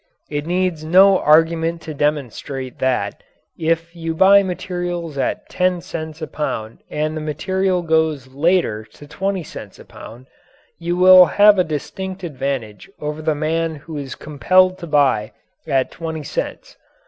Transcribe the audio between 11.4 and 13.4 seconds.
a distinct advantage over the